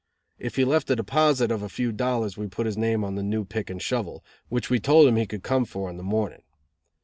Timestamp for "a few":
1.61-1.91